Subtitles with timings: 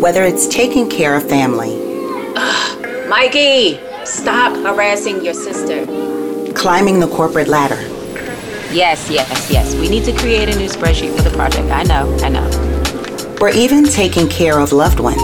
[0.00, 1.76] Whether it's taking care of family,
[3.08, 5.86] Mikey, stop harassing your sister.
[6.54, 7.80] climbing the corporate ladder,
[8.70, 9.74] Yes, yes, yes.
[9.76, 11.70] We need to create a new spreadsheet for the project.
[11.70, 13.38] I know, I know.
[13.40, 15.20] or even taking care of loved ones,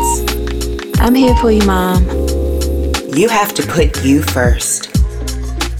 [1.00, 2.02] I'm here for you, Mom.
[3.14, 4.90] you have to put you first.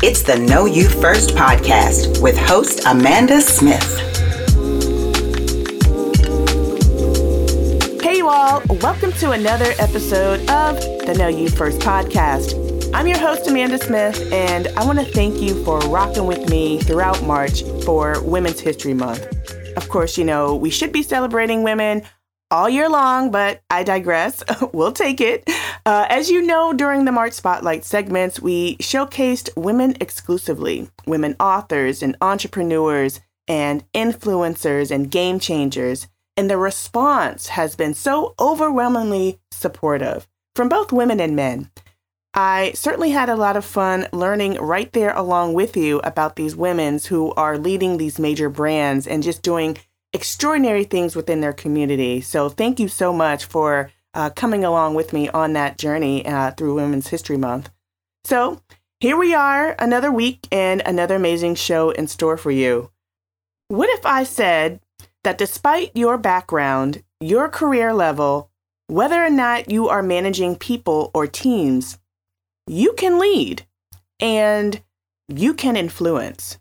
[0.03, 4.14] It's the Know You First podcast with host Amanda Smith.
[8.25, 8.63] You all.
[8.81, 12.91] Welcome to another episode of the Know You First podcast.
[12.95, 16.79] I'm your host, Amanda Smith, and I want to thank you for rocking with me
[16.79, 19.27] throughout March for Women's History Month.
[19.77, 22.01] Of course, you know, we should be celebrating women
[22.51, 24.43] all year long, but I digress.
[24.73, 25.45] we'll take it.
[25.85, 32.03] Uh, as you know, during the March Spotlight segments, we showcased women exclusively women authors
[32.03, 36.09] and entrepreneurs and influencers and game changers.
[36.37, 40.27] And the response has been so overwhelmingly supportive
[40.57, 41.71] from both women and men.
[42.35, 46.57] I certainly had a lot of fun learning right there along with you about these
[46.57, 49.79] women who are leading these major brands and just doing
[50.13, 52.21] extraordinary things within their community.
[52.21, 56.51] So, thank you so much for uh, coming along with me on that journey uh,
[56.53, 57.71] through Women's History Month.
[58.25, 58.61] So,
[58.99, 62.91] here we are, another week and another amazing show in store for you.
[63.69, 64.81] What if I said
[65.25, 68.51] that despite your background, your career level,
[68.87, 71.99] whether or not you are managing people or teams,
[72.67, 73.67] you can lead
[74.21, 74.83] and
[75.29, 76.59] you can influence.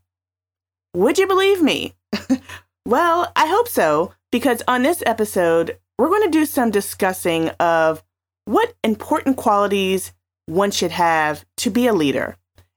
[0.96, 1.94] Would you believe me?
[2.86, 8.04] well, I hope so, because on this episode, we're going to do some discussing of
[8.46, 10.14] what important qualities
[10.46, 12.36] one should have to be a leader.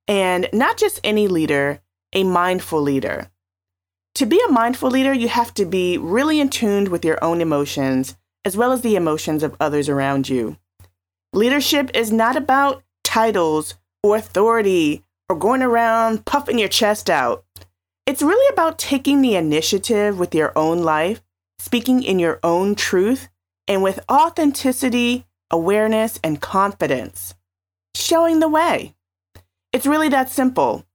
[0.08, 1.80] And not just any leader,
[2.12, 3.28] a mindful leader.
[4.16, 7.42] To be a mindful leader, you have to be really in tune with your own
[7.42, 10.56] emotions as well as the emotions of others around you.
[11.34, 17.44] Leadership is not about titles or authority or going around puffing your chest out.
[18.06, 21.20] It's really about taking the initiative with your own life,
[21.58, 23.28] speaking in your own truth,
[23.68, 27.34] and with authenticity, awareness, and confidence,
[27.94, 28.94] showing the way.
[29.74, 30.86] It's really that simple.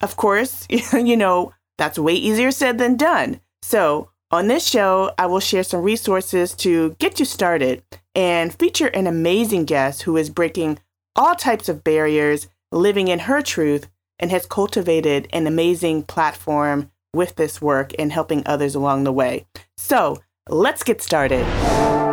[0.00, 3.40] Of course, you know, that's way easier said than done.
[3.62, 7.82] So, on this show, I will share some resources to get you started
[8.14, 10.80] and feature an amazing guest who is breaking
[11.16, 17.36] all types of barriers, living in her truth, and has cultivated an amazing platform with
[17.36, 19.46] this work and helping others along the way.
[19.78, 20.18] So,
[20.48, 21.46] let's get started.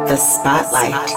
[0.07, 1.09] The Spotlight.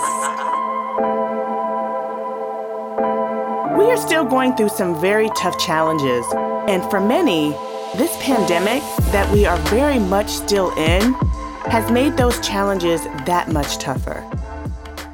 [3.79, 6.27] We are still going through some very tough challenges,
[6.67, 7.55] and for many,
[7.97, 8.83] this pandemic
[9.13, 11.15] that we are very much still in
[11.71, 14.23] has made those challenges that much tougher.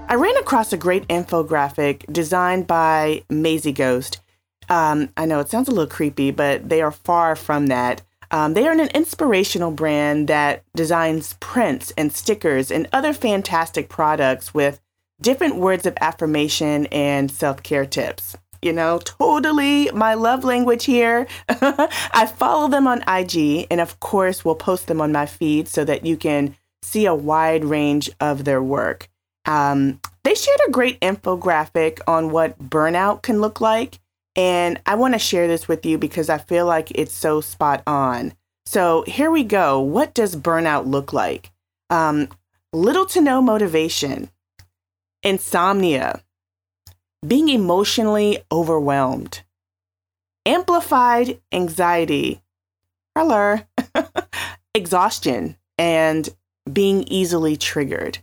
[0.09, 4.21] I ran across a great infographic designed by Maisie Ghost.
[4.69, 8.03] Um, I know it sounds a little creepy, but they are far from that.
[8.31, 14.53] Um, they are an inspirational brand that designs prints and stickers and other fantastic products
[14.53, 14.81] with
[15.21, 18.37] different words of affirmation and self care tips.
[18.65, 21.27] You know, totally my love language here.
[21.49, 25.85] I follow them on IG and, of course, we'll post them on my feed so
[25.85, 29.11] that you can see a wide range of their work.
[29.45, 34.01] Um, they shared a great infographic on what burnout can look like.
[34.35, 37.83] And I want to share this with you because I feel like it's so spot
[37.87, 38.33] on.
[38.65, 39.79] So here we go.
[39.79, 41.53] What does burnout look like?
[41.91, 42.29] Um,
[42.73, 44.31] little to no motivation,
[45.23, 46.24] insomnia,
[47.27, 49.43] being emotionally overwhelmed,
[50.45, 52.43] amplified anxiety,
[53.17, 53.67] color,
[54.75, 56.29] exhaustion, and
[56.71, 58.19] being easily triggered.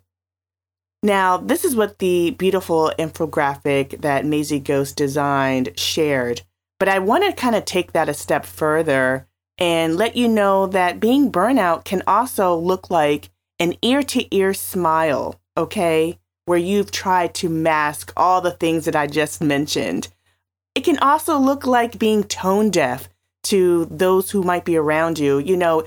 [1.04, 6.42] Now, this is what the beautiful infographic that Maisie Ghost designed shared,
[6.80, 10.68] but I want to kind of take that a step further and let you know
[10.68, 13.30] that being burnout can also look like
[13.60, 16.20] an ear to ear smile, okay?
[16.52, 20.10] Where you've tried to mask all the things that I just mentioned.
[20.76, 23.08] It can also look like being tone deaf
[23.44, 25.40] to those who might be around you.
[25.40, 25.86] You know,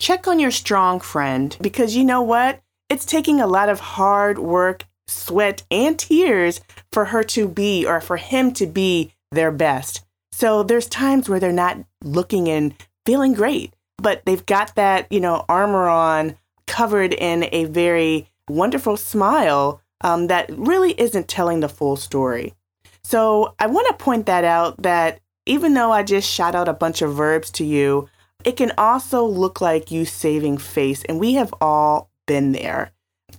[0.00, 2.62] check on your strong friend because you know what?
[2.88, 8.00] It's taking a lot of hard work, sweat, and tears for her to be or
[8.00, 10.06] for him to be their best.
[10.32, 12.72] So there's times where they're not looking and
[13.04, 18.96] feeling great, but they've got that, you know, armor on, covered in a very wonderful
[18.96, 22.54] smile um, that really isn't telling the full story.
[23.02, 26.74] So I want to point that out that even though I just shot out a
[26.74, 28.08] bunch of verbs to you,
[28.44, 31.02] it can also look like you saving face.
[31.04, 32.92] And we have all been there.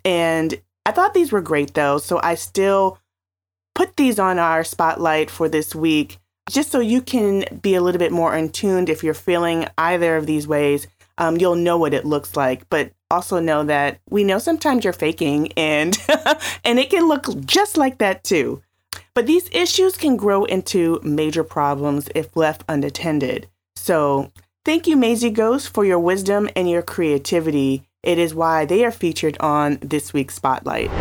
[0.03, 2.99] And I thought these were great though, so I still
[3.75, 6.17] put these on our spotlight for this week
[6.49, 10.17] just so you can be a little bit more in tuned if you're feeling either
[10.17, 10.87] of these ways.
[11.17, 14.93] Um, you'll know what it looks like, but also know that we know sometimes you're
[14.93, 15.97] faking and
[16.63, 18.61] and it can look just like that too.
[19.15, 23.47] But these issues can grow into major problems if left unattended.
[23.75, 24.31] So,
[24.63, 27.83] thank you Maisie Ghost for your wisdom and your creativity.
[28.03, 30.91] It is why they are featured on this week's Spotlight.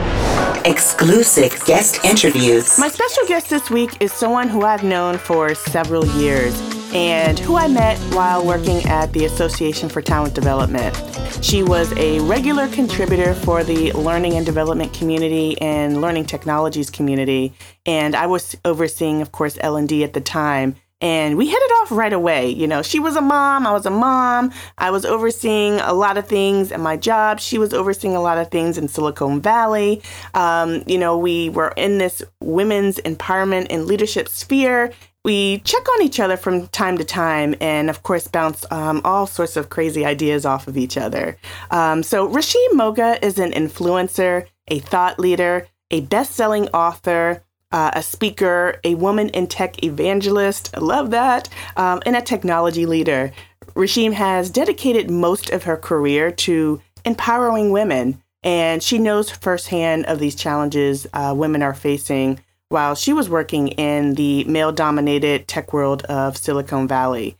[0.67, 2.79] Exclusive guest interviews.
[2.79, 7.57] My special guest this week is someone who I've known for several years and who
[7.57, 10.95] I met while working at the Association for Talent Development.
[11.43, 17.53] She was a regular contributor for the learning and development community and learning technologies community,
[17.85, 20.77] and I was overseeing, of course, L&D at the time.
[21.01, 22.51] And we hit it off right away.
[22.51, 24.51] You know, she was a mom, I was a mom.
[24.79, 27.39] I was overseeing a lot of things at my job.
[27.39, 30.03] She was overseeing a lot of things in Silicon Valley.
[30.35, 34.93] Um, you know, we were in this women's empowerment and leadership sphere
[35.29, 39.27] we check on each other from time to time and, of course, bounce um, all
[39.27, 41.37] sorts of crazy ideas off of each other.
[41.71, 47.43] Um, so, Rashim Mogha is an influencer, a thought leader, a best selling author.
[47.71, 52.87] Uh, a speaker, a woman in tech evangelist, I love that, um, and a technology
[52.87, 53.31] leader.
[53.75, 60.19] Rashim has dedicated most of her career to empowering women, and she knows firsthand of
[60.19, 65.73] these challenges uh, women are facing while she was working in the male dominated tech
[65.73, 67.37] world of Silicon Valley.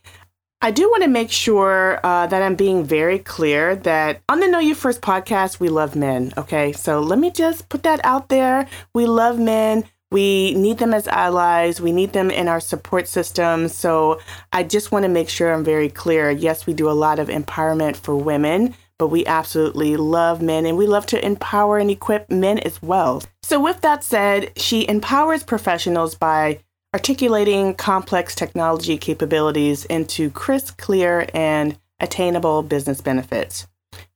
[0.61, 4.47] I do want to make sure uh, that I'm being very clear that on the
[4.47, 6.33] Know You First podcast, we love men.
[6.35, 6.73] Okay.
[6.73, 8.67] So let me just put that out there.
[8.93, 9.85] We love men.
[10.11, 11.79] We need them as allies.
[11.79, 13.69] We need them in our support system.
[13.69, 14.19] So
[14.51, 16.29] I just want to make sure I'm very clear.
[16.29, 20.77] Yes, we do a lot of empowerment for women, but we absolutely love men and
[20.77, 23.21] we love to empower and equip men as well.
[23.49, 26.59] So, with that said, she empowers professionals by
[26.93, 33.65] articulating complex technology capabilities into crisp, clear, and attainable business benefits.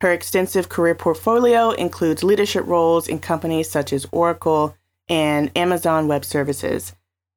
[0.01, 4.75] Her extensive career portfolio includes leadership roles in companies such as Oracle
[5.09, 6.93] and Amazon Web Services.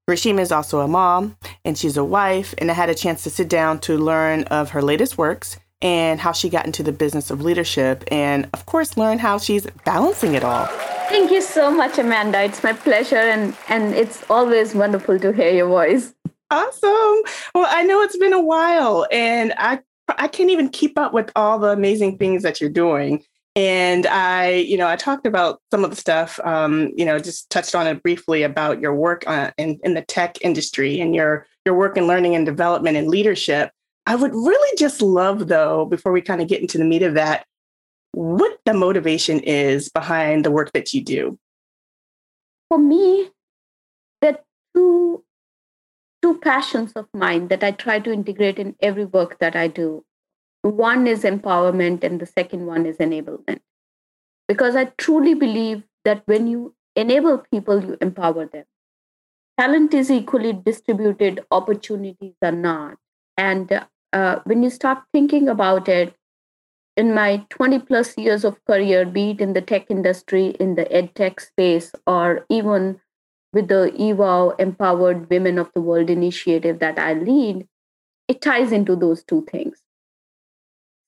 [0.07, 3.31] Rashima is also a mom and she's a wife, and I had a chance to
[3.31, 7.31] sit down to learn of her latest works and how she got into the business
[7.31, 10.67] of leadership, and of course, learn how she's balancing it all.
[11.09, 12.43] Thank you so much, Amanda.
[12.43, 16.15] It's my pleasure, and, and it's always wonderful to hear your voice.
[16.51, 17.23] Awesome.
[17.55, 21.31] Well, I know it's been a while, and I I can't even keep up with
[21.35, 23.25] all the amazing things that you're doing.
[23.57, 27.49] And I, you know, I talked about some of the stuff, um, you know, just
[27.49, 31.47] touched on it briefly about your work uh, in, in the tech industry and your
[31.65, 33.71] your work in learning and development and leadership.
[34.07, 37.15] I would really just love, though, before we kind of get into the meat of
[37.15, 37.45] that,
[38.13, 41.39] what the motivation is behind the work that you do.
[42.69, 43.31] For me,
[44.23, 44.41] there are
[44.75, 45.25] two,
[46.23, 50.05] two passions of mine that I try to integrate in every work that I do.
[50.63, 53.61] One is empowerment, and the second one is enablement.
[54.47, 58.65] Because I truly believe that when you enable people, you empower them.
[59.59, 62.97] Talent is equally distributed, opportunities are not.
[63.37, 66.15] And uh, when you start thinking about it,
[66.97, 70.91] in my 20 plus years of career, be it in the tech industry, in the
[70.91, 73.01] ed tech space, or even
[73.53, 77.67] with the EWOW Empowered Women of the World initiative that I lead,
[78.29, 79.83] it ties into those two things.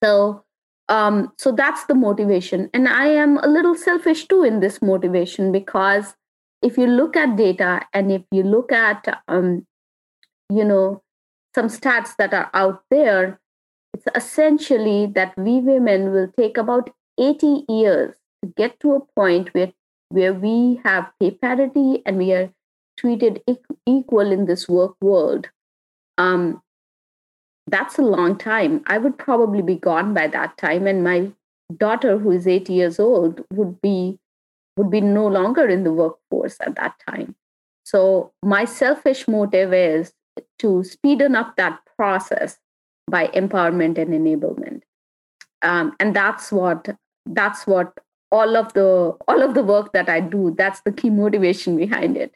[0.02, 0.44] So,
[0.88, 2.70] um, so that's the motivation.
[2.72, 6.14] And I am a little selfish too in this motivation because
[6.62, 9.66] if you look at data and if you look at, um,
[10.50, 11.02] you know,
[11.58, 13.40] some stats that are out there,
[13.92, 19.52] it's essentially that we women will take about 80 years to get to a point
[19.54, 19.72] where,
[20.10, 22.52] where we have pay parity and we are
[22.96, 23.42] treated
[23.86, 25.48] equal in this work world.
[26.16, 26.62] Um,
[27.66, 28.84] that's a long time.
[28.86, 31.32] I would probably be gone by that time, and my
[31.76, 34.18] daughter, who is eight years old, would be
[34.76, 37.34] would be no longer in the workforce at that time.
[37.84, 40.12] So my selfish motive is
[40.60, 42.58] to speeden up that process
[43.10, 44.82] by empowerment and enablement.
[45.62, 46.88] Um, and that's what
[47.26, 47.92] that's what
[48.30, 52.16] all of the all of the work that i do that's the key motivation behind
[52.16, 52.34] it.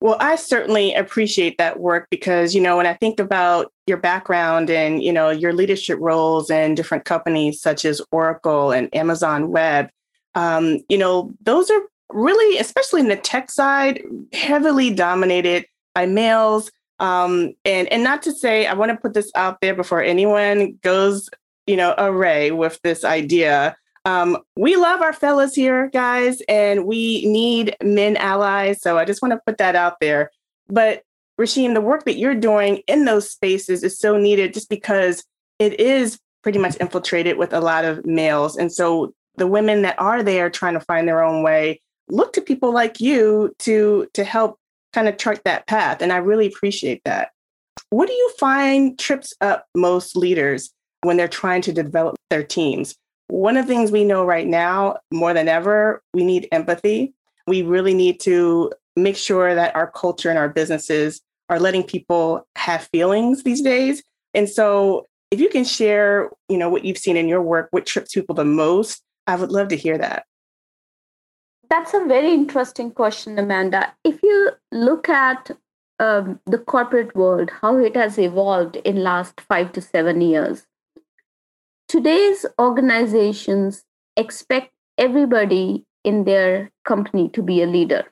[0.00, 4.70] Well i certainly appreciate that work because you know when i think about your background
[4.70, 9.90] and you know your leadership roles in different companies such as oracle and amazon web
[10.34, 14.02] um, you know those are really especially in the tech side
[14.32, 19.30] heavily dominated by males um, and and not to say I want to put this
[19.34, 21.28] out there before anyone goes,
[21.66, 27.26] you know, array with this idea Um, we love our fellas here, guys, and we
[27.26, 28.80] need men allies.
[28.80, 30.30] So I just want to put that out there.
[30.68, 31.02] But
[31.38, 35.24] Rashim, the work that you're doing in those spaces is so needed just because
[35.58, 38.56] it is pretty much infiltrated with a lot of males.
[38.56, 42.40] And so the women that are there trying to find their own way look to
[42.40, 44.58] people like you to to help
[44.92, 46.02] kind of chart that path.
[46.02, 47.30] And I really appreciate that.
[47.90, 50.70] What do you find trips up most leaders
[51.02, 52.94] when they're trying to develop their teams?
[53.28, 57.12] One of the things we know right now, more than ever, we need empathy.
[57.46, 62.46] We really need to make sure that our culture and our businesses are letting people
[62.56, 64.02] have feelings these days.
[64.34, 67.86] And so if you can share, you know, what you've seen in your work, what
[67.86, 70.24] trips people the most, I would love to hear that.
[71.70, 73.94] That's a very interesting question, Amanda.
[74.02, 75.50] If you look at
[75.98, 80.66] um, the corporate world, how it has evolved in last five to seven years,
[81.86, 83.84] today's organizations
[84.16, 88.04] expect everybody in their company to be a leader,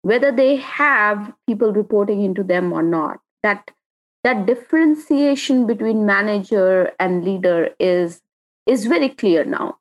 [0.00, 3.20] whether they have people reporting into them or not.
[3.42, 3.70] That
[4.24, 8.22] that differentiation between manager and leader is
[8.66, 9.78] is very clear now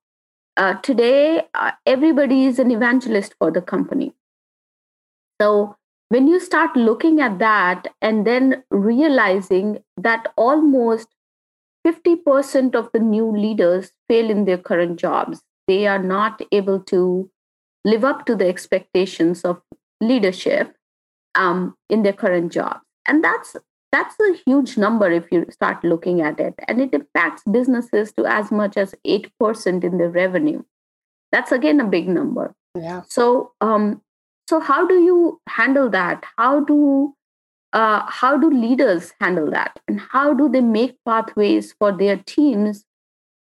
[0.58, 4.14] uh, today uh, everybody is an evangelist for the company.
[5.42, 5.76] So
[6.10, 11.08] when you start looking at that and then realizing that almost
[11.88, 17.30] 50% of the new leaders fail in their current jobs they are not able to
[17.86, 19.62] live up to the expectations of
[20.02, 20.76] leadership
[21.36, 23.56] um, in their current jobs and that's
[23.92, 26.56] that's a huge number if you start looking at it.
[26.68, 30.64] And it impacts businesses to as much as 8% in their revenue.
[31.32, 32.56] That's again a big number.
[32.76, 33.02] Yeah.
[33.08, 34.02] So, um,
[34.50, 36.24] so how do you handle that?
[36.38, 37.14] How do
[37.74, 42.84] uh, how do leaders handle that, and how do they make pathways for their teams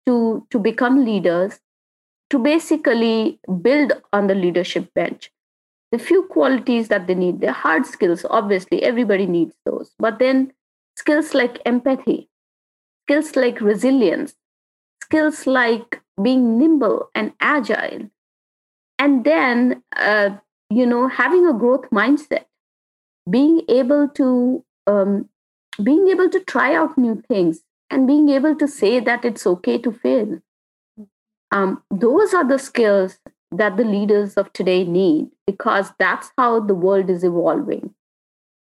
[0.05, 1.59] to to become leaders,
[2.29, 5.31] to basically build on the leadership bench?
[5.91, 9.93] The few qualities that they need they're hard skills obviously everybody needs those.
[9.99, 10.53] But then
[10.95, 12.29] skills like empathy
[13.03, 14.35] skills like resilience
[15.01, 18.09] skills like being nimble and agile
[18.99, 20.29] and then uh,
[20.69, 22.45] you know having a growth mindset
[23.29, 25.29] being able to um,
[25.83, 29.77] being able to try out new things and being able to say that it's okay
[29.77, 30.39] to fail.
[31.51, 33.19] Um, those are the skills
[33.51, 37.93] that the leaders of today need because that's how the world is evolving.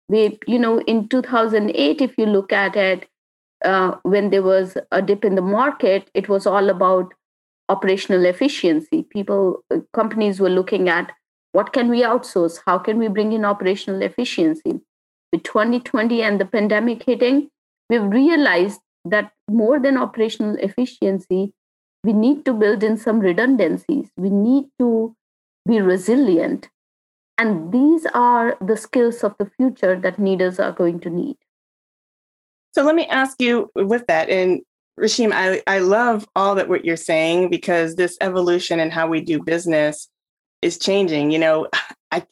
[0.09, 3.07] We, you know, in 2008, if you look at it,
[3.63, 7.13] uh, when there was a dip in the market, it was all about
[7.69, 9.03] operational efficiency.
[9.03, 11.11] People, uh, companies were looking at
[11.53, 12.59] what can we outsource?
[12.65, 14.81] How can we bring in operational efficiency?
[15.31, 17.49] With 2020 and the pandemic hitting,
[17.89, 21.53] we've realized that more than operational efficiency,
[22.03, 24.09] we need to build in some redundancies.
[24.17, 25.15] We need to
[25.67, 26.69] be resilient.
[27.37, 31.37] And these are the skills of the future that leaders are going to need.
[32.73, 34.29] So let me ask you with that.
[34.29, 34.61] And
[34.99, 39.21] Rashim, I, I love all that what you're saying because this evolution and how we
[39.21, 40.09] do business
[40.61, 41.31] is changing.
[41.31, 41.67] You know,
[42.11, 42.25] I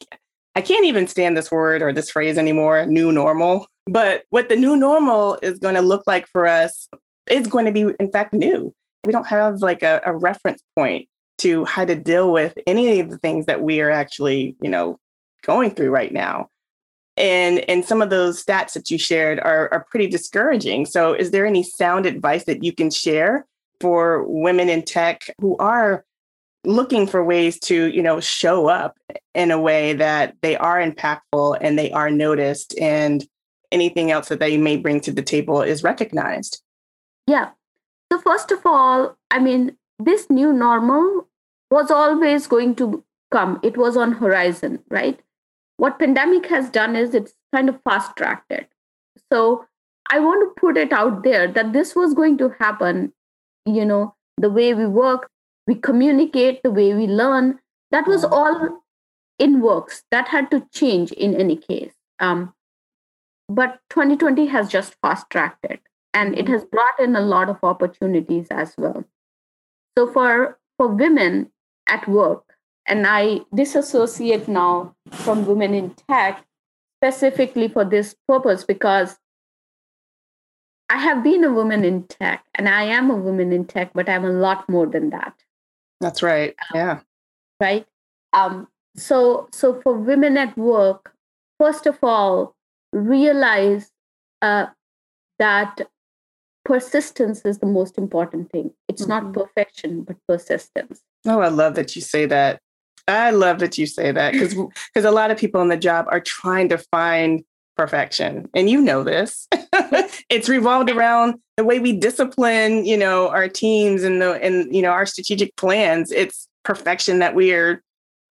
[0.54, 3.66] I can't even stand this word or this phrase anymore, new normal.
[3.86, 6.88] But what the new normal is going to look like for us
[7.30, 8.72] is going to be, in fact, new
[9.04, 13.10] we don't have like a, a reference point to how to deal with any of
[13.10, 14.98] the things that we are actually, you know,
[15.44, 16.48] going through right now.
[17.16, 20.86] And and some of those stats that you shared are, are pretty discouraging.
[20.86, 23.46] So is there any sound advice that you can share
[23.80, 26.04] for women in tech who are
[26.64, 28.96] looking for ways to, you know, show up
[29.34, 33.26] in a way that they are impactful and they are noticed and
[33.72, 36.62] anything else that they may bring to the table is recognized?
[37.26, 37.50] Yeah.
[38.12, 41.28] So, first of all, I mean, this new normal
[41.70, 43.58] was always going to come.
[43.62, 45.18] It was on horizon, right?
[45.78, 48.68] What pandemic has done is it's kind of fast tracked it.
[49.32, 49.64] So,
[50.10, 53.14] I want to put it out there that this was going to happen.
[53.64, 55.30] You know, the way we work,
[55.66, 57.60] we communicate, the way we learn,
[57.92, 58.82] that was all
[59.38, 60.02] in works.
[60.10, 61.94] That had to change in any case.
[62.20, 62.52] Um,
[63.48, 65.80] but 2020 has just fast tracked it
[66.14, 66.52] and it mm-hmm.
[66.52, 69.04] has brought in a lot of opportunities as well.
[69.96, 71.50] So for for women
[71.86, 72.44] at work
[72.86, 76.44] and i disassociate now from women in tech
[76.98, 79.16] specifically for this purpose because
[80.88, 84.08] i have been a woman in tech and i am a woman in tech but
[84.08, 85.34] i'm a lot more than that.
[86.00, 86.56] That's right.
[86.74, 87.00] Yeah.
[87.60, 87.86] right?
[88.32, 91.14] Um so so for women at work
[91.60, 92.56] first of all
[92.92, 93.90] realize
[94.42, 94.66] uh,
[95.38, 95.80] that
[96.64, 98.72] persistence is the most important thing.
[98.88, 99.10] It's mm-hmm.
[99.26, 101.00] not perfection, but persistence.
[101.26, 102.60] Oh, I love that you say that.
[103.08, 106.06] I love that you say that because because a lot of people in the job
[106.08, 107.42] are trying to find
[107.76, 109.48] perfection, and you know this.
[110.30, 114.82] it's revolved around the way we discipline, you know, our teams and the and you
[114.82, 116.12] know our strategic plans.
[116.12, 117.82] It's perfection that we are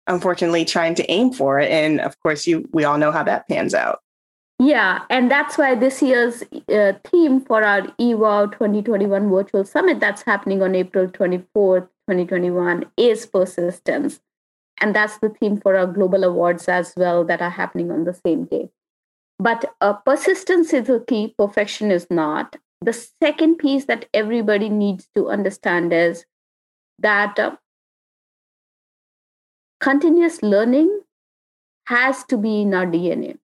[0.07, 3.75] unfortunately trying to aim for, and of course, you we all know how that pans
[3.75, 4.01] out.
[4.59, 10.23] Yeah, and that's why this year's uh, theme for our EWOW 2021 virtual summit that's
[10.23, 14.21] happening on April 24th, 2021 is persistence.
[14.81, 18.15] And that's the theme for our global awards as well that are happening on the
[18.15, 18.71] same day.
[19.39, 22.57] But uh, persistence is the key, perfection is not.
[22.81, 26.25] The second piece that everybody needs to understand is
[26.99, 27.57] that uh,
[29.81, 31.01] continuous learning
[31.89, 33.37] has to be in our DNA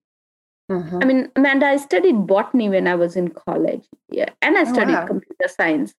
[0.73, 0.99] Mm-hmm.
[1.01, 4.73] I mean, Amanda, I studied botany when I was in college, yeah, and I oh,
[4.73, 5.05] studied wow.
[5.05, 5.93] computer science.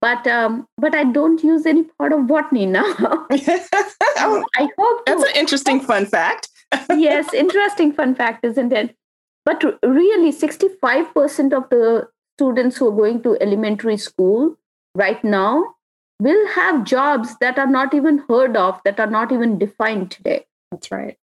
[0.00, 2.84] But um, but I don't use any part of botany now.
[2.98, 5.28] oh, I hope that's to.
[5.30, 6.48] an interesting fun fact.
[6.90, 8.96] yes, interesting fun fact, isn't it?
[9.44, 14.56] But really, sixty-five percent of the students who are going to elementary school
[14.94, 15.74] right now
[16.20, 20.44] will have jobs that are not even heard of, that are not even defined today.
[20.70, 21.16] That's right.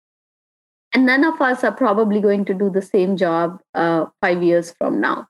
[0.94, 4.74] And none of us are probably going to do the same job uh, five years
[4.78, 5.28] from now.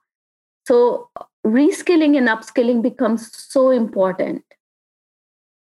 [0.66, 1.08] So,
[1.46, 4.44] reskilling and upskilling becomes so important.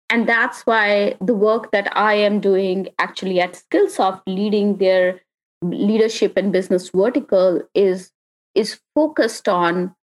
[0.09, 5.21] And that's why the work that I am doing actually at Skillsoft, leading their
[5.61, 8.11] leadership and business vertical, is,
[8.55, 9.95] is focused on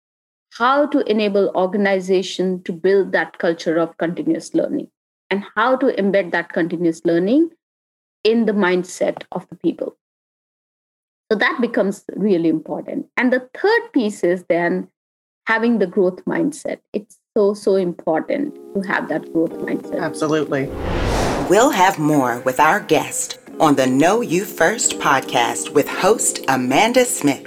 [0.51, 4.87] how to enable organization to build that culture of continuous learning
[5.29, 7.49] and how to embed that continuous learning
[8.23, 9.97] in the mindset of the people.
[11.31, 13.07] So that becomes really important.
[13.17, 14.87] And the third piece is then
[15.45, 16.79] having the growth mindset.
[16.93, 19.99] It's so, so important to have that growth mindset.
[19.99, 20.67] Absolutely.
[21.49, 27.05] We'll have more with our guest on the Know You First podcast with host Amanda
[27.05, 27.45] Smith.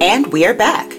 [0.00, 0.92] And we are back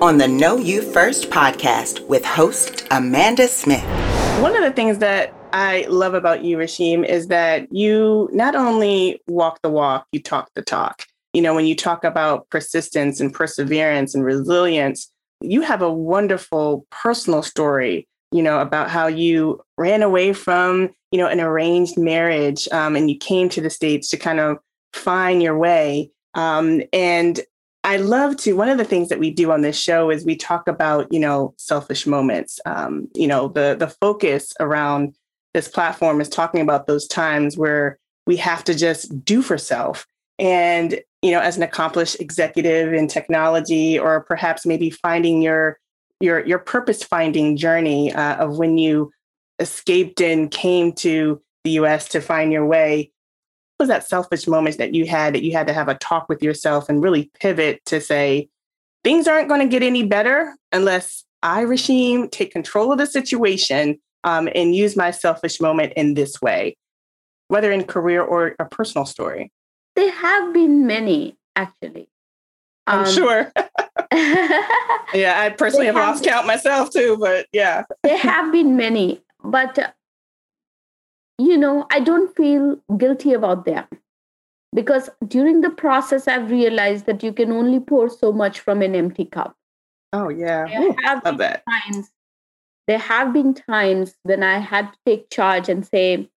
[0.00, 3.97] on the Know You First podcast with host Amanda Smith.
[4.40, 9.20] One of the things that I love about you, Rashim, is that you not only
[9.26, 11.06] walk the walk, you talk the talk.
[11.32, 16.86] You know, when you talk about persistence and perseverance and resilience, you have a wonderful
[16.90, 22.68] personal story, you know, about how you ran away from, you know, an arranged marriage
[22.70, 24.58] um, and you came to the States to kind of
[24.92, 26.12] find your way.
[26.34, 27.40] Um, and
[27.84, 28.54] I love to.
[28.54, 31.20] One of the things that we do on this show is we talk about, you
[31.20, 32.60] know, selfish moments.
[32.66, 35.14] Um, you know, the the focus around
[35.54, 40.06] this platform is talking about those times where we have to just do for self.
[40.38, 45.78] And you know, as an accomplished executive in technology, or perhaps maybe finding your
[46.20, 49.10] your your purpose finding journey uh, of when you
[49.60, 52.08] escaped and came to the U.S.
[52.08, 53.12] to find your way
[53.78, 56.42] was that selfish moment that you had that you had to have a talk with
[56.42, 58.48] yourself and really pivot to say,
[59.04, 63.98] things aren't going to get any better unless I, Rashim, take control of the situation
[64.24, 66.76] um, and use my selfish moment in this way,
[67.48, 69.52] whether in career or a personal story?
[69.94, 72.08] There have been many, actually.
[72.86, 73.52] I'm um, sure.
[75.14, 77.84] yeah, I personally have, have lost count myself too, but yeah.
[78.02, 79.94] there have been many, but
[81.38, 83.86] you know, I don't feel guilty about them
[84.74, 88.94] because during the process, I've realized that you can only pour so much from an
[88.94, 89.56] empty cup.
[90.12, 90.66] Oh, yeah.
[90.66, 91.62] There have Love that.
[91.68, 92.10] Times,
[92.86, 96.28] there have been times when I had to take charge and say,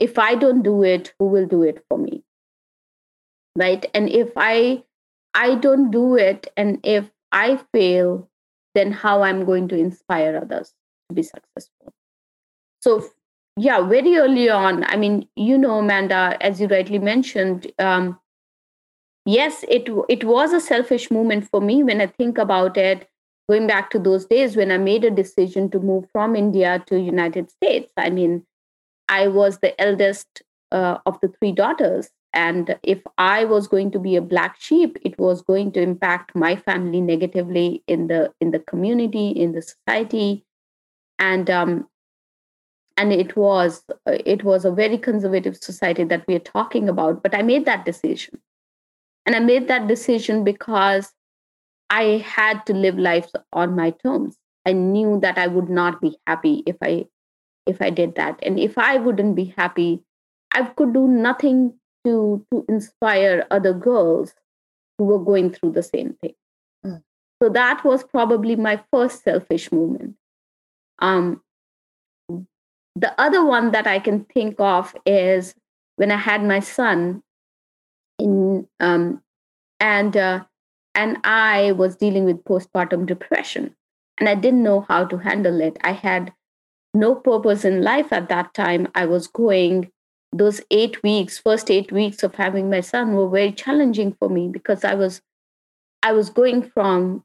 [0.00, 2.24] if I don't do it, who will do it for me?
[3.56, 3.84] Right.
[3.94, 4.82] And if I
[5.34, 8.28] I don't do it and if I fail,
[8.74, 10.72] then how I'm going to inspire others
[11.08, 11.92] to be successful.
[12.80, 13.04] So
[13.56, 14.84] yeah very early on.
[14.84, 18.18] I mean you know amanda as you rightly mentioned um,
[19.24, 23.08] yes it it was a selfish moment for me when i think about it
[23.48, 27.00] going back to those days when i made a decision to move from india to
[27.00, 27.92] united states.
[27.96, 28.44] I mean
[29.08, 33.98] i was the eldest uh, of the three daughters and if i was going to
[33.98, 38.50] be a black sheep it was going to impact my family negatively in the in
[38.50, 40.44] the community in the society.
[41.18, 41.86] And um,
[42.96, 47.34] and it was it was a very conservative society that we are talking about but
[47.34, 48.40] i made that decision
[49.26, 51.12] and i made that decision because
[51.90, 52.02] i
[52.34, 56.62] had to live life on my terms i knew that i would not be happy
[56.66, 57.04] if i
[57.66, 60.02] if i did that and if i wouldn't be happy
[60.54, 61.72] i could do nothing
[62.04, 64.34] to to inspire other girls
[64.98, 66.34] who were going through the same thing.
[66.84, 67.02] Mm.
[67.42, 70.16] So that was probably my first selfish moment.
[70.98, 71.42] Um,
[72.94, 75.54] the other one that I can think of is
[75.96, 77.22] when I had my son
[78.18, 79.22] in um,
[79.80, 80.44] and uh,
[80.94, 83.74] and I was dealing with postpartum depression
[84.18, 85.78] and I didn't know how to handle it.
[85.82, 86.32] I had
[86.94, 88.88] no purpose in life at that time.
[88.94, 89.90] I was going
[90.32, 94.48] those eight weeks, first eight weeks of having my son were very challenging for me
[94.48, 95.20] because I was
[96.02, 97.24] I was going from,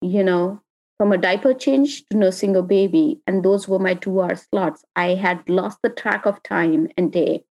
[0.00, 0.60] you know,
[0.98, 3.20] from a diaper change to nursing a baby.
[3.26, 4.84] And those were my two hour slots.
[4.94, 7.44] I had lost the track of time and day.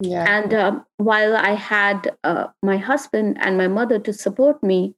[0.00, 0.24] Yeah.
[0.26, 4.94] And um, while I had uh, my husband and my mother to support me,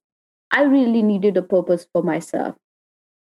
[0.53, 2.55] I really needed a purpose for myself.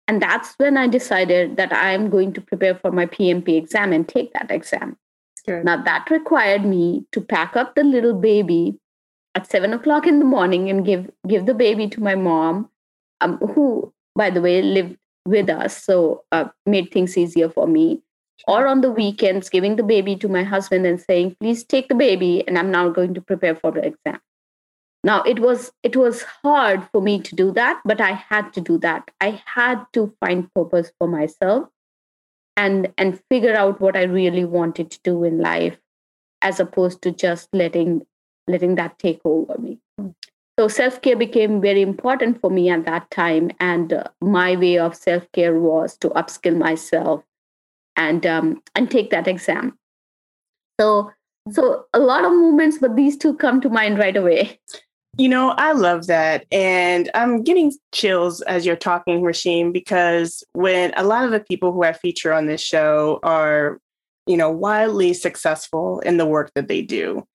[0.08, 4.08] And that's when I decided that I'm going to prepare for my PMP exam and
[4.08, 4.98] take that exam.
[5.46, 5.64] Sure.
[5.64, 8.78] Now, that required me to pack up the little baby
[9.34, 12.70] at seven o'clock in the morning and give, give the baby to my mom,
[13.22, 15.84] um, who, by the way, lived with us.
[15.84, 18.02] So, uh, made things easier for me.
[18.48, 21.96] Or on the weekends giving the baby to my husband and saying please take the
[21.96, 24.20] baby and i'm now going to prepare for the exam.
[25.04, 28.62] Now it was it was hard for me to do that but i had to
[28.62, 29.12] do that.
[29.22, 31.70] I had to find purpose for myself
[32.58, 35.78] and and figure out what i really wanted to do in life
[36.42, 38.02] as opposed to just letting
[38.48, 39.80] letting that take over me
[40.60, 44.96] so self-care became very important for me at that time and uh, my way of
[44.96, 47.24] self-care was to upskill myself
[47.96, 49.78] and um, and take that exam.
[50.80, 51.12] So
[51.52, 54.60] so a lot of movements, but these two come to mind right away.
[55.18, 56.46] You know, I love that.
[56.52, 61.74] And I'm getting chills as you're talking, Rashim, because when a lot of the people
[61.74, 63.80] who I feature on this show are,
[64.26, 67.26] you know, wildly successful in the work that they do.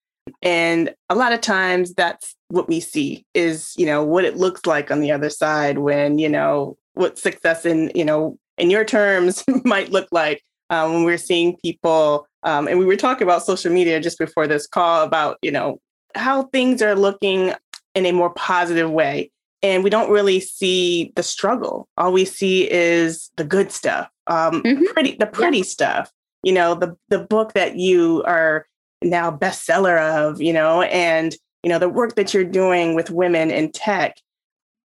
[0.41, 4.65] And a lot of times that's what we see is, you know, what it looks
[4.65, 8.85] like on the other side when, you know, what success in, you know, in your
[8.85, 13.43] terms might look like um, when we're seeing people um, and we were talking about
[13.43, 15.79] social media just before this call about you know
[16.15, 17.53] how things are looking
[17.95, 19.31] in a more positive way
[19.63, 24.61] and we don't really see the struggle all we see is the good stuff um,
[24.63, 24.83] mm-hmm.
[24.93, 25.63] pretty the pretty yeah.
[25.63, 26.11] stuff
[26.43, 28.65] you know the the book that you are
[29.03, 33.51] now bestseller of you know and you know the work that you're doing with women
[33.51, 34.17] in tech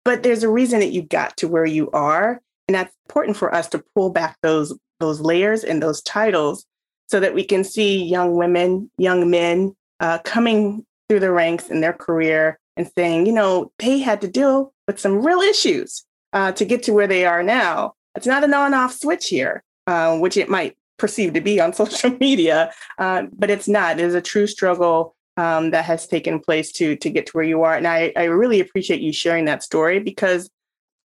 [0.04, 3.54] but there's a reason that you got to where you are and that's important for
[3.54, 6.66] us to pull back those those layers and those titles
[7.08, 11.82] so that we can see young women, young men uh, coming through the ranks in
[11.82, 16.52] their career and saying, you know, they had to deal with some real issues uh,
[16.54, 17.94] to get to where they are now.
[18.16, 21.74] It's not an on off switch here, uh, which it might perceive to be on
[21.74, 24.00] social media, uh, but it's not.
[24.00, 27.46] It is a true struggle um, that has taken place to to get to where
[27.46, 27.76] you are.
[27.76, 30.50] And I, I really appreciate you sharing that story because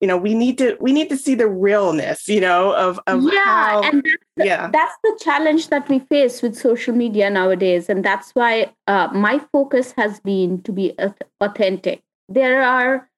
[0.00, 3.22] you know we need to we need to see the realness you know of, of
[3.22, 4.70] yeah how, and that's the, yeah.
[4.70, 7.88] that's the challenge that we face with social media nowadays.
[7.88, 10.94] And that's why uh, my focus has been to be
[11.40, 12.02] authentic.
[12.28, 13.08] There are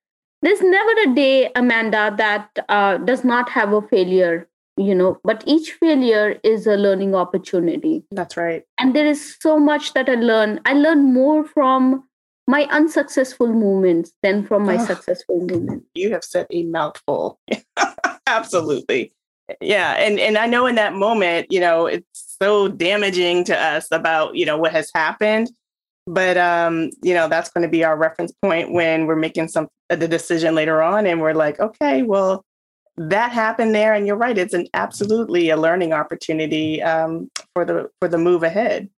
[0.43, 5.43] there's never a day amanda that uh, does not have a failure you know but
[5.47, 10.15] each failure is a learning opportunity that's right and there is so much that i
[10.15, 12.05] learn i learn more from
[12.49, 15.85] my unsuccessful movements than from my oh, successful movements.
[15.95, 17.39] You have said a mouthful.
[18.27, 19.13] Absolutely.
[19.61, 19.93] Yeah.
[19.99, 24.35] And and I know in that moment, you know, it's so damaging to us about,
[24.35, 25.51] you know, what has happened.
[26.07, 29.69] But um, you know, that's going to be our reference point when we're making some
[29.91, 32.47] the decision later on and we're like, okay, well,
[32.99, 33.95] that happened there.
[33.95, 38.43] And you're right, it's an absolutely a learning opportunity um, for the for the move
[38.43, 38.91] ahead.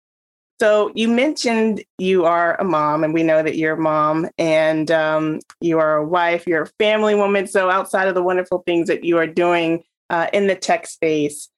[0.60, 4.92] So you mentioned you are a mom, and we know that you're a mom, and
[4.92, 7.48] um, you are a wife, you're a family woman.
[7.48, 11.50] So outside of the wonderful things that you are doing uh, in the tech space,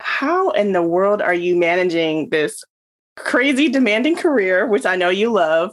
[0.00, 2.64] how in the world are you managing this
[3.16, 5.72] crazy demanding career, which I know you love,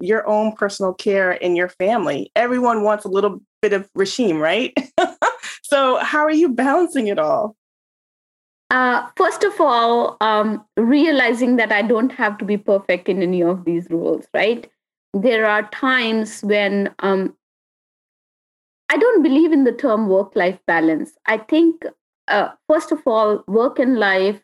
[0.00, 2.30] your own personal care and your family?
[2.36, 4.76] Everyone wants a little bit of Rashim, right?
[5.68, 7.54] so how are you balancing it all?
[8.70, 13.42] Uh, first of all, um, realizing that I don't have to be perfect in any
[13.42, 14.66] of these roles, right?
[15.12, 17.34] There are times when um,
[18.88, 21.12] I don't believe in the term work life balance.
[21.26, 21.84] I think,
[22.28, 24.40] uh, first of all, work and life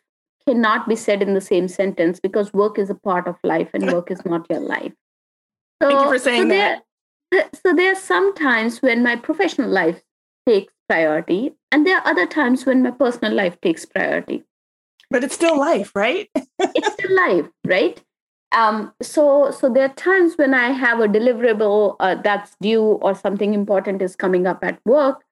[0.47, 3.91] cannot be said in the same sentence because work is a part of life and
[3.91, 4.93] work is not your life.
[5.81, 6.83] So, Thank you for saying so that.
[7.31, 10.03] There, so there are some times when my professional life
[10.47, 11.53] takes priority.
[11.71, 14.43] And there are other times when my personal life takes priority.
[15.11, 16.29] But it's still life, right?
[16.59, 18.01] it's still life, right?
[18.51, 23.13] Um, so, so there are times when I have a deliverable uh, that's due or
[23.13, 25.23] something important is coming up at work,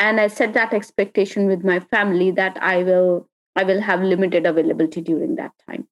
[0.00, 4.46] and I set that expectation with my family that I will I will have limited
[4.46, 5.86] availability during that time.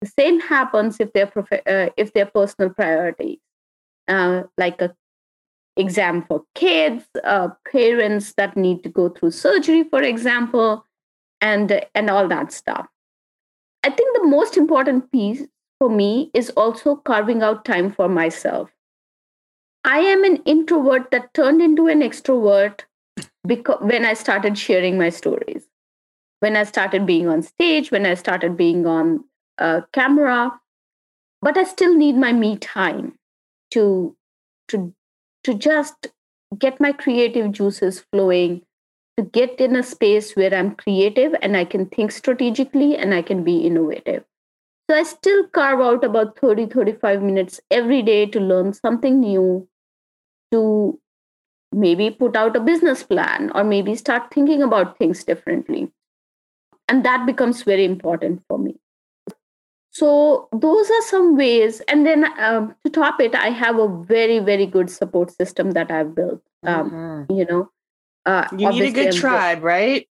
[0.00, 3.38] The same happens if they're prof- uh, if they're personal priorities,
[4.08, 4.94] uh, like a
[5.76, 10.84] exam for kids, uh, parents that need to go through surgery, for example,
[11.40, 12.86] and and all that stuff.
[13.82, 15.42] I think the most important piece
[15.78, 18.70] for me is also carving out time for myself.
[19.84, 22.80] I am an introvert that turned into an extrovert
[23.46, 25.68] because when I started sharing my stories,
[26.40, 29.24] when I started being on stage, when I started being on
[29.58, 30.60] uh, camera,
[31.40, 33.14] but I still need my me time
[33.72, 34.16] to
[34.68, 34.92] to
[35.46, 36.08] to just
[36.58, 38.62] get my creative juices flowing,
[39.16, 43.22] to get in a space where I'm creative and I can think strategically and I
[43.22, 44.24] can be innovative.
[44.90, 49.68] So I still carve out about 30, 35 minutes every day to learn something new,
[50.52, 50.98] to
[51.72, 55.92] maybe put out a business plan or maybe start thinking about things differently.
[56.88, 58.76] And that becomes very important for me.
[59.98, 61.80] So those are some ways.
[61.88, 65.90] And then um, to top it, I have a very, very good support system that
[65.90, 66.42] I've built.
[66.62, 67.32] Um, mm-hmm.
[67.32, 67.70] You know,
[68.26, 70.06] uh, you need a good tribe, right?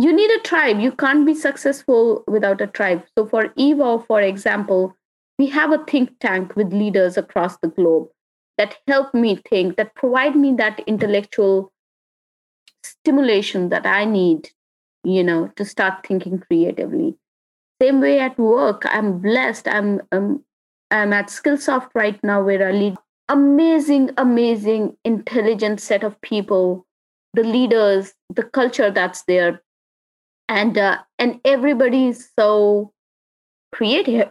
[0.00, 0.80] you need a tribe.
[0.80, 3.04] You can't be successful without a tribe.
[3.16, 4.96] So for EWOW, for example,
[5.38, 8.08] we have a think tank with leaders across the globe
[8.56, 11.72] that help me think, that provide me that intellectual
[12.82, 14.50] stimulation that I need,
[15.04, 17.16] you know, to start thinking creatively.
[17.80, 19.66] Same way at work, I'm blessed.
[19.68, 20.44] I'm um,
[20.90, 22.96] I'm at Skillsoft right now, where I lead
[23.28, 26.86] amazing, amazing, intelligent set of people,
[27.32, 29.62] the leaders, the culture that's there,
[30.48, 32.92] and uh, and everybody is so
[33.72, 34.30] creative.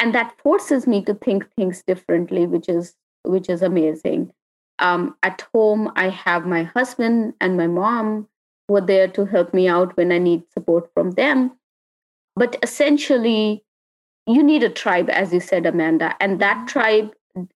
[0.00, 4.32] And that forces me to think things differently which is which is amazing.
[4.78, 8.28] Um, at home i have my husband and my mom
[8.68, 11.57] who are there to help me out when i need support from them
[12.38, 13.64] but essentially
[14.26, 17.12] you need a tribe as you said amanda and that tribe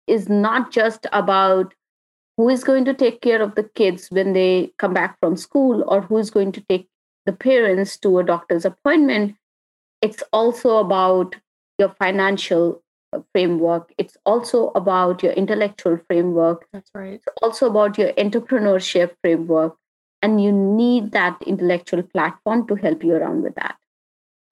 [0.06, 1.74] is not just about
[2.36, 5.84] who is going to take care of the kids when they come back from school
[5.86, 6.88] or who is going to take
[7.26, 9.36] the parents to a doctor's appointment,
[10.00, 11.36] it's also about
[11.78, 13.92] your financial uh, framework.
[13.98, 16.66] It's also about your intellectual framework.
[16.72, 17.14] That's right.
[17.14, 19.76] It's also about your entrepreneurship framework.
[20.24, 23.76] And you need that intellectual platform to help you around with that.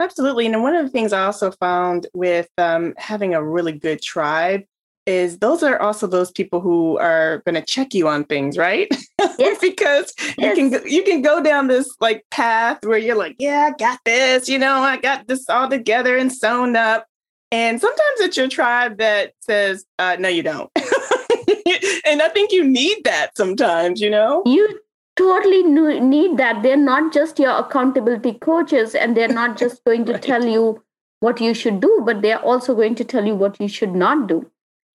[0.01, 0.47] Absolutely.
[0.47, 4.63] And one of the things I also found with um, having a really good tribe
[5.07, 8.89] is those are also those people who are going to check you on things, right?
[9.39, 9.59] Yes.
[9.59, 10.57] because yes.
[10.59, 13.99] you can you can go down this like path where you're like, yeah, I got
[14.05, 17.07] this, you know, I got this all together and sewn up.
[17.51, 20.71] And sometimes it's your tribe that says, uh, no, you don't.
[20.77, 24.43] and I think you need that sometimes, you know?
[24.45, 24.79] You
[25.21, 26.63] totally need that.
[26.63, 30.23] They're not just your accountability coaches and they're not just going to right.
[30.23, 30.83] tell you
[31.21, 34.27] what you should do, but they're also going to tell you what you should not
[34.27, 34.51] do.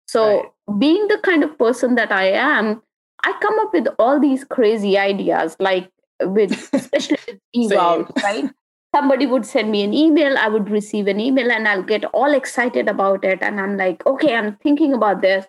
[0.06, 0.78] So, right.
[0.78, 2.82] being the kind of person that I am,
[3.24, 8.50] I come up with all these crazy ideas, like with especially with evolve, right?
[8.94, 12.34] Somebody would send me an email, I would receive an email, and I'll get all
[12.34, 13.42] excited about it.
[13.42, 15.46] And I'm like, okay, I'm thinking about this.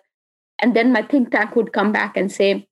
[0.60, 2.66] And then my think tank would come back and say,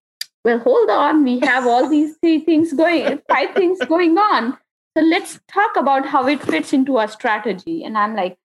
[0.45, 4.59] well, hold on, we have all these three things going, five things going on.
[4.97, 7.85] So let's talk about how it fits into our strategy.
[7.85, 8.37] And I'm like,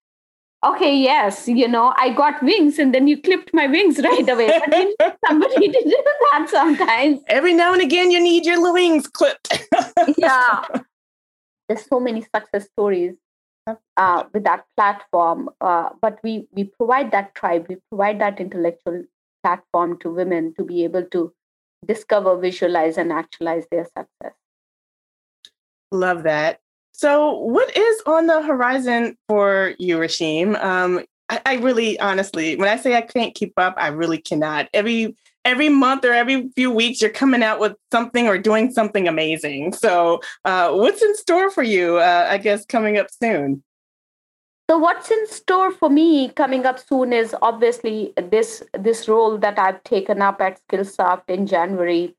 [0.66, 4.62] okay, yes, you know, I got wings and then you clipped my wings right away.
[5.00, 5.94] But somebody did
[6.32, 7.22] that sometimes.
[7.28, 9.60] Every now and again, you need your wings clipped.
[10.18, 10.64] yeah.
[11.68, 13.16] There's so many success stories
[13.98, 15.50] uh, with that platform.
[15.60, 19.04] Uh, but we, we provide that tribe, we provide that intellectual
[19.44, 21.34] platform to women to be able to
[21.86, 24.34] discover, visualize, and actualize their success.
[25.92, 26.60] Love that.
[26.94, 30.62] So, what is on the horizon for you, Rashim?
[30.64, 34.68] Um, I, I, really, honestly, when I say I can't keep up, I really cannot.
[34.74, 39.08] Every every month or every few weeks, you're coming out with something or doing something
[39.08, 39.74] amazing.
[39.74, 41.98] So, uh, what's in store for you?
[41.98, 43.64] Uh, I guess coming up soon.
[44.70, 49.58] So, what's in store for me coming up soon is obviously this this role that
[49.58, 52.18] I've taken up at Skillsoft in January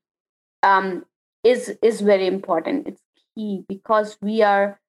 [0.62, 1.04] um,
[1.44, 2.88] is is very important.
[2.88, 3.02] It's
[3.34, 4.80] key because we are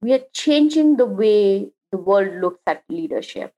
[0.00, 3.52] we are changing the way the world looks at leadership.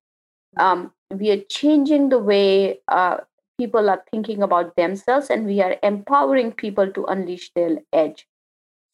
[0.56, 3.18] Um, we are changing the way uh,
[3.56, 8.26] people are thinking about themselves, and we are empowering people to unleash their edge.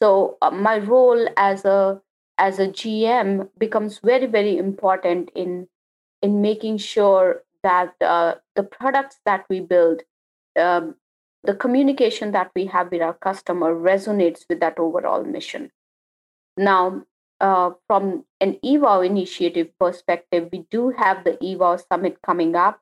[0.02, 2.02] So uh, my role as a
[2.40, 5.68] as a GM becomes very very important in
[6.22, 10.02] in making sure that uh, the products that we build,
[10.58, 10.94] um,
[11.44, 15.70] the communication that we have with our customer resonates with that overall mission.
[16.56, 17.02] Now,
[17.40, 22.80] uh, from an EWOW initiative perspective, we do have the EWOW summit coming up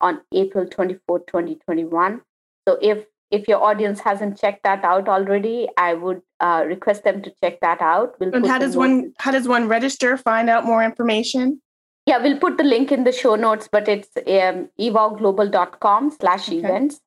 [0.00, 2.22] on April 24, 2021.
[2.66, 7.22] So if if your audience hasn't checked that out already, I would uh, request them
[7.22, 8.18] to check that out.
[8.18, 10.16] We'll and how does one how does one register?
[10.16, 11.60] Find out more information.
[12.06, 17.00] Yeah, we'll put the link in the show notes, but it's um, ewowglobal.com slash events.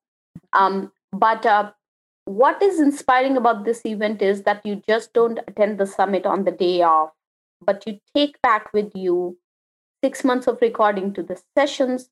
[0.53, 1.71] Um, but uh,
[2.25, 6.45] what is inspiring about this event is that you just don't attend the summit on
[6.45, 7.09] the day off,
[7.65, 9.37] but you take back with you
[10.03, 12.09] six months of recording to the sessions,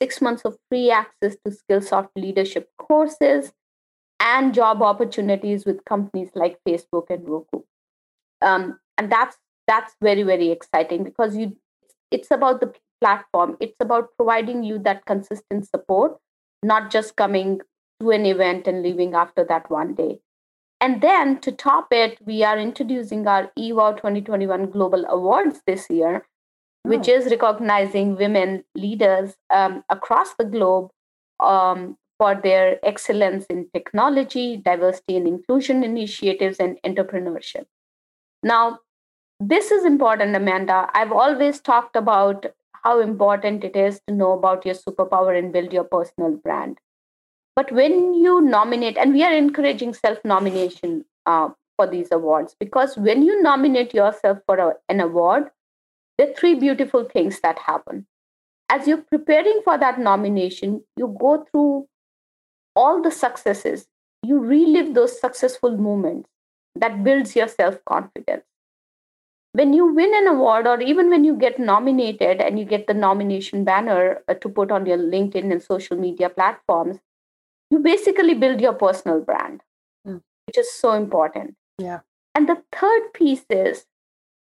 [0.00, 3.52] six months of free access to Skillsoft leadership courses,
[4.20, 7.62] and job opportunities with companies like Facebook and Roku.
[8.40, 11.56] Um, and that's that's very very exciting because you
[12.10, 13.56] it's about the platform.
[13.60, 16.18] It's about providing you that consistent support,
[16.62, 17.60] not just coming
[18.00, 20.20] to an event and leaving after that one day.
[20.80, 26.26] And then to top it, we are introducing our EWOW 2021 Global Awards this year,
[26.92, 27.12] which oh.
[27.16, 30.90] is recognizing women leaders um, across the globe
[31.40, 37.64] um, for their excellence in technology, diversity and inclusion initiatives, and entrepreneurship.
[38.42, 38.80] Now,
[39.40, 40.88] this is important, Amanda.
[40.94, 42.46] I've always talked about
[42.84, 46.78] how important it is to know about your superpower and build your personal brand.
[47.56, 52.96] But when you nominate, and we are encouraging self nomination uh, for these awards, because
[52.96, 55.50] when you nominate yourself for a, an award,
[56.18, 58.06] there are three beautiful things that happen.
[58.68, 61.88] As you're preparing for that nomination, you go through
[62.74, 63.86] all the successes,
[64.22, 66.28] you relive those successful moments
[66.74, 68.44] that builds your self confidence
[69.52, 72.94] when you win an award or even when you get nominated and you get the
[72.94, 76.98] nomination banner uh, to put on your linkedin and social media platforms
[77.70, 79.60] you basically build your personal brand
[80.06, 80.20] mm.
[80.46, 82.00] which is so important yeah
[82.34, 83.84] and the third piece is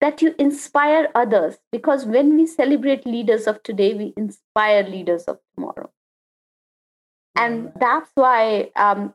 [0.03, 5.39] that you inspire others because when we celebrate leaders of today we inspire leaders of
[5.55, 5.91] tomorrow
[7.37, 9.15] and that's why um,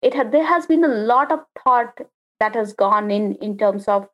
[0.00, 2.00] it had, there has been a lot of thought
[2.40, 4.08] that has gone in in terms of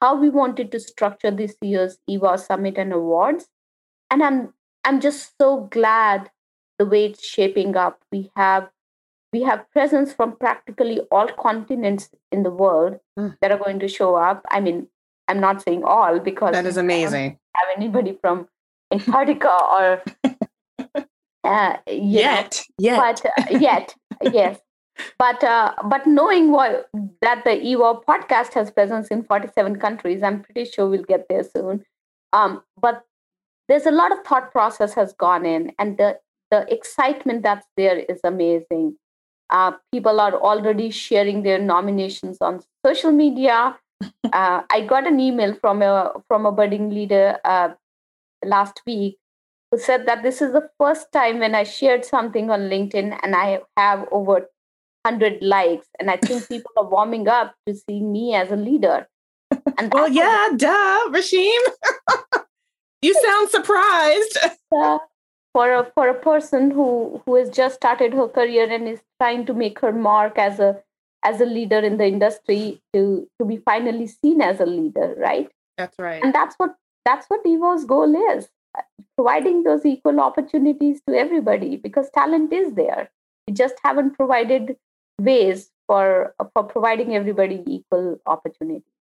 [0.00, 3.48] how we wanted to structure this year's EWOW Summit and Awards.
[4.10, 6.30] And I'm I'm just so glad
[6.78, 8.00] the way it's shaping up.
[8.12, 8.68] We have
[9.32, 13.36] we have presence from practically all continents in the world mm.
[13.40, 14.44] that are going to show up.
[14.50, 14.88] I mean,
[15.28, 17.38] I'm not saying all because that is amazing.
[17.54, 18.48] have anybody from
[18.92, 20.02] Antarctica or
[21.44, 24.58] uh, yet, know, yet, but uh, yet, yes,
[25.18, 26.88] but uh, but knowing what
[27.20, 31.44] that the EWOW podcast has presence in 47 countries, I'm pretty sure we'll get there
[31.44, 31.84] soon.
[32.32, 33.02] Um, but
[33.68, 36.18] there's a lot of thought process has gone in, and the
[36.50, 38.96] the excitement that's there is amazing.
[39.50, 43.76] Uh, people are already sharing their nominations on social media.
[44.32, 47.70] Uh, I got an email from a from a budding leader uh,
[48.44, 49.18] last week
[49.70, 53.34] who said that this is the first time when I shared something on LinkedIn and
[53.34, 54.46] I have over
[55.06, 59.08] 100 likes and i think people are warming up to see me as a leader.
[59.78, 61.62] And well yeah duh Rashim
[63.02, 64.38] you sound surprised.
[64.74, 64.98] Uh,
[65.52, 69.46] for a for a person who who has just started her career and is trying
[69.46, 70.70] to make her mark as a
[71.26, 75.48] as a leader in the industry to to be finally seen as a leader right?
[75.76, 76.22] That's right.
[76.22, 78.82] And that's what that's what EWOW's goal is uh,
[79.16, 83.10] providing those equal opportunities to everybody because talent is there.
[83.46, 84.76] We just haven't provided
[85.20, 88.95] ways for for providing everybody equal opportunity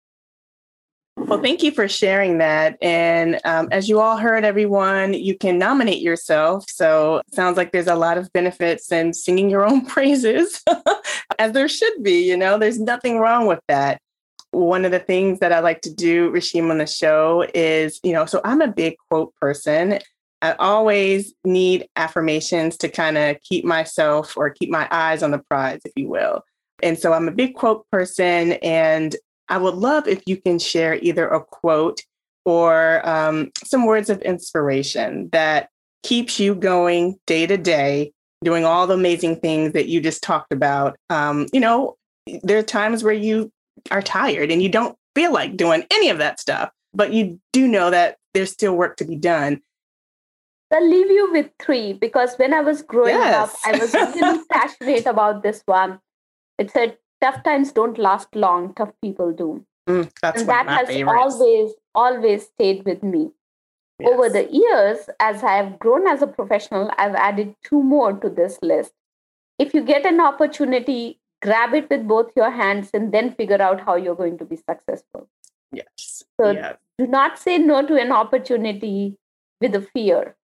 [1.17, 5.59] well thank you for sharing that and um, as you all heard everyone you can
[5.59, 10.63] nominate yourself so sounds like there's a lot of benefits in singing your own praises
[11.39, 14.01] as there should be you know there's nothing wrong with that
[14.53, 18.13] one of the things that I like to do, Rashim, on the show is, you
[18.13, 19.99] know, so I'm a big quote person.
[20.43, 25.39] I always need affirmations to kind of keep myself or keep my eyes on the
[25.39, 26.43] prize, if you will.
[26.83, 29.17] And so I'm a big quote person, and
[29.49, 32.01] I would love if you can share either a quote
[32.45, 35.69] or um, some words of inspiration that
[36.03, 38.13] keeps you going day to day,
[38.43, 40.97] doing all the amazing things that you just talked about.
[41.11, 41.97] Um, you know,
[42.43, 43.53] there are times where you
[43.91, 47.69] are tired and you don't feel like doing any of that stuff, but you do
[47.69, 49.61] know that there's still work to be done.
[50.73, 53.51] I'll leave you with three because when I was growing yes.
[53.51, 56.01] up, I was really passionate about this one.
[56.59, 59.65] It said, tough times don't last long, tough people do.
[59.89, 61.35] Mm, and that has favorites.
[61.35, 63.31] always, always stayed with me.
[63.99, 64.11] Yes.
[64.11, 68.29] Over the years, as I have grown as a professional, I've added two more to
[68.29, 68.93] this list.
[69.59, 73.81] If you get an opportunity, grab it with both your hands and then figure out
[73.81, 75.29] how you're going to be successful.
[75.73, 76.25] Yes.
[76.41, 76.77] So yes.
[76.99, 79.17] do not say no to an opportunity
[79.61, 80.37] with a fear.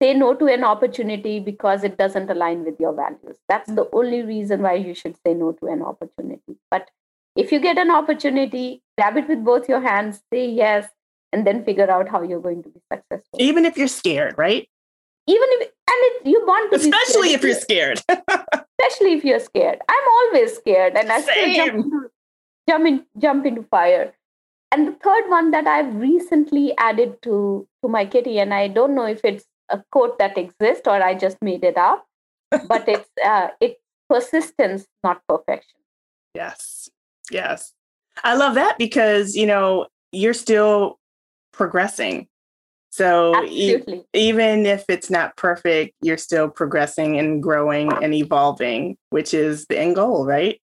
[0.00, 3.36] Say no to an opportunity because it doesn't align with your values.
[3.48, 6.56] That's the only reason why you should say no to an opportunity.
[6.70, 6.88] But
[7.34, 10.88] if you get an opportunity, grab it with both your hands, say yes,
[11.32, 13.38] and then figure out how you're going to be successful.
[13.40, 14.68] Even if you're scared, right?
[15.26, 18.00] Even if, and it, you want to especially if you're scared.
[18.08, 19.78] especially if you're scared.
[19.88, 22.10] I'm always scared, and I still jump into,
[22.68, 24.14] jump, in, jump into fire.
[24.70, 28.94] And the third one that I've recently added to to my kitty, and I don't
[28.94, 32.06] know if it's a quote that exists or I just made it up,
[32.66, 35.78] but it's uh, it's persistence, not perfection.
[36.34, 36.88] Yes,
[37.30, 37.72] yes,
[38.24, 40.98] I love that because you know you're still
[41.52, 42.28] progressing
[42.90, 49.34] so e- even if it's not perfect, you're still progressing and growing and evolving, which
[49.34, 50.60] is the end goal, right?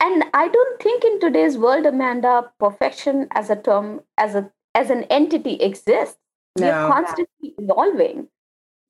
[0.00, 4.90] And I don't think in today's world, Amanda, perfection as a term, as a as
[4.90, 6.16] an entity exists.
[6.60, 6.88] No.
[6.88, 8.28] We're constantly evolving.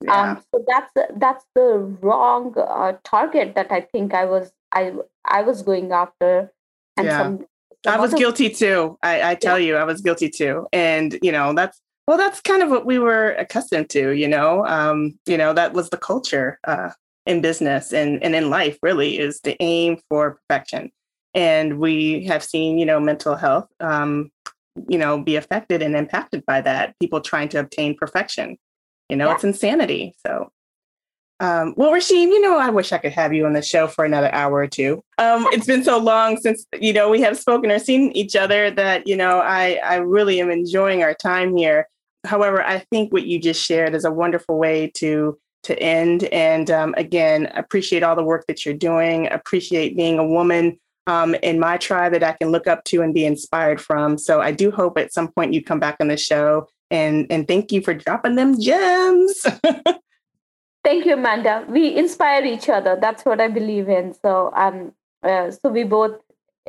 [0.03, 0.31] Yeah.
[0.31, 4.93] Um, so that's that's the wrong uh, target that I think I was I
[5.25, 6.51] I was going after,
[6.97, 7.17] and yeah.
[7.17, 7.45] some,
[7.85, 8.97] some I was guilty too.
[9.03, 9.67] I, I tell yeah.
[9.67, 12.99] you, I was guilty too, and you know that's well, that's kind of what we
[12.99, 14.65] were accustomed to, you know.
[14.65, 16.89] Um, you know, that was the culture uh,
[17.25, 20.91] in business and, and in life, really, is to aim for perfection.
[21.33, 24.29] And we have seen, you know, mental health, um,
[24.87, 26.97] you know, be affected and impacted by that.
[26.99, 28.57] People trying to obtain perfection.
[29.09, 29.35] You know, yeah.
[29.35, 30.15] it's insanity.
[30.25, 30.51] So,
[31.39, 34.05] um, well, Rashim, you know, I wish I could have you on the show for
[34.05, 35.03] another hour or two.
[35.17, 38.71] Um, it's been so long since you know we have spoken or seen each other
[38.71, 41.87] that you know I I really am enjoying our time here.
[42.25, 46.25] However, I think what you just shared is a wonderful way to to end.
[46.25, 49.27] And um, again, appreciate all the work that you're doing.
[49.31, 53.13] Appreciate being a woman um, in my tribe that I can look up to and
[53.13, 54.17] be inspired from.
[54.17, 56.67] So I do hope at some point you come back on the show.
[56.89, 59.41] And and thank you for dropping them gems.
[60.83, 61.65] thank you, Amanda.
[61.69, 62.97] We inspire each other.
[62.99, 64.13] That's what I believe in.
[64.13, 64.93] So um,
[65.23, 66.19] uh, so we both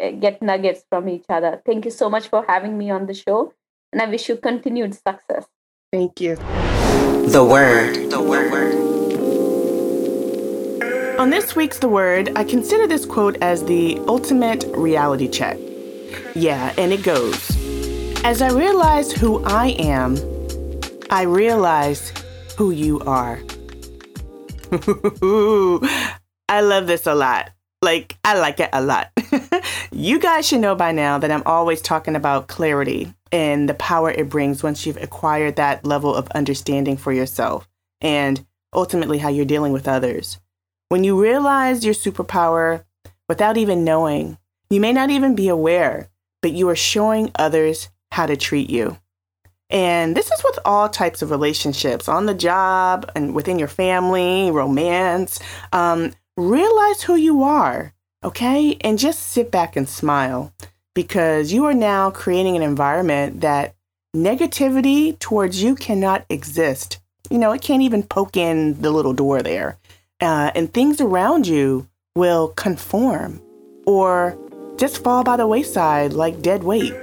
[0.01, 1.61] uh, get nuggets from each other.
[1.67, 3.53] Thank you so much for having me on the show
[3.93, 5.47] and I wish you continued success.
[5.93, 6.37] Thank you.
[6.37, 8.11] The Word.
[8.11, 8.82] The Word.
[11.19, 15.59] On this week's The Word, I consider this quote as the ultimate reality check.
[16.35, 17.51] Yeah, and it goes
[18.25, 20.17] As I realize who I am,
[21.11, 22.13] I realize
[22.57, 23.39] who you are.
[26.49, 27.51] I love this a lot.
[27.83, 29.11] Like, I like it a lot.
[29.93, 34.11] you guys should know by now that I'm always talking about clarity and the power
[34.11, 37.69] it brings once you've acquired that level of understanding for yourself
[38.01, 40.39] and ultimately how you're dealing with others.
[40.93, 42.85] When you realize your superpower
[43.27, 44.37] without even knowing,
[44.69, 46.11] you may not even be aware,
[46.43, 48.99] but you are showing others how to treat you.
[49.71, 54.51] And this is with all types of relationships on the job and within your family,
[54.51, 55.41] romance.
[55.73, 58.77] Um, realize who you are, okay?
[58.83, 60.53] And just sit back and smile
[60.95, 63.77] because you are now creating an environment that
[64.15, 67.01] negativity towards you cannot exist.
[67.31, 69.79] You know, it can't even poke in the little door there.
[70.23, 73.43] Uh, and things around you will conform
[73.87, 74.39] or
[74.77, 76.95] just fall by the wayside like dead weight.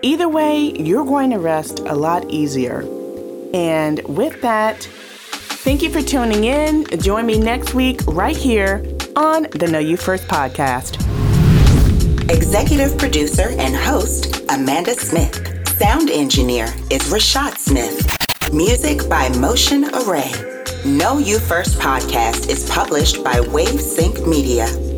[0.00, 2.80] Either way, you're going to rest a lot easier.
[3.52, 4.82] And with that,
[5.64, 6.86] thank you for tuning in.
[7.00, 8.82] Join me next week right here
[9.16, 10.98] on the Know You First podcast.
[12.30, 15.68] Executive producer and host, Amanda Smith.
[15.76, 18.16] Sound engineer is Rashad Smith.
[18.50, 20.49] Music by Motion Array.
[20.84, 24.89] Know You First podcast is published by WaveSync Media.